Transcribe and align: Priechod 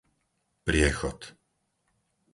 Priechod 0.65 1.19